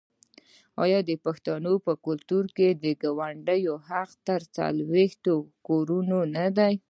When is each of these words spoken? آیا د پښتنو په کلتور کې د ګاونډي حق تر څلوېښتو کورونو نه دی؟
آیا 0.83 0.99
د 1.09 1.11
پښتنو 1.25 1.73
په 1.85 1.93
کلتور 2.05 2.45
کې 2.57 2.67
د 2.83 2.85
ګاونډي 3.01 3.61
حق 3.87 4.11
تر 4.27 4.41
څلوېښتو 4.55 5.33
کورونو 5.67 6.19
نه 6.35 6.45
دی؟ 6.57 6.73